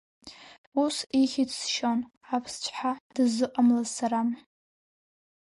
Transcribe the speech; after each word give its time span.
Ус 0.83 0.95
ихьӡ 1.21 1.51
сшьон, 1.61 1.99
Аԥсцәҳа 2.35 2.91
дыззыҟамлаз 3.13 3.89
сара. 3.95 4.21